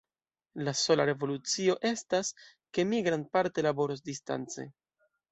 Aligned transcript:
La 0.67 0.71
sola 0.77 1.03
revolucio 1.09 1.75
estas, 1.89 2.31
ke 2.77 2.85
mi 2.93 3.01
grandparte 3.09 3.65
laboros 3.67 4.01
distance. 4.11 4.65